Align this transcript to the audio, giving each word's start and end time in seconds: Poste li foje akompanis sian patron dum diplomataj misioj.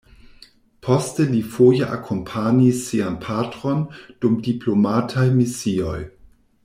Poste 0.85 1.25
li 1.33 1.41
foje 1.57 1.89
akompanis 1.97 2.79
sian 2.87 3.19
patron 3.27 3.85
dum 4.25 4.41
diplomataj 4.49 5.27
misioj. 5.37 5.99